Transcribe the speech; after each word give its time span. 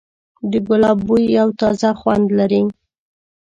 د 0.51 0.53
ګلاب 0.67 0.97
بوی 1.07 1.23
یو 1.37 1.49
تازه 1.59 1.89
خوند 1.99 2.25
لري. 2.37 2.63